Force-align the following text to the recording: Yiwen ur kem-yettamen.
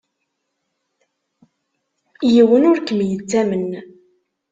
Yiwen 2.33 2.63
ur 2.71 2.77
kem-yettamen. 2.87 3.67